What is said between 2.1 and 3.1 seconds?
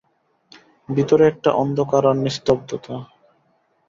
আর নিস্তব্ধতা।